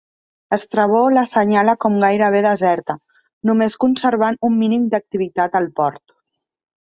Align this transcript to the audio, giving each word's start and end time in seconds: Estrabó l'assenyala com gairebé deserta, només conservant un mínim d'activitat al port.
Estrabó 0.55 0.99
l'assenyala 1.15 1.73
com 1.83 1.99
gairebé 2.03 2.39
deserta, 2.45 2.95
només 3.49 3.77
conservant 3.83 4.41
un 4.49 4.55
mínim 4.63 4.87
d'activitat 4.95 5.59
al 5.61 5.69
port. 5.81 6.03